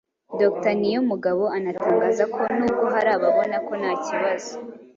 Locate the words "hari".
2.93-3.09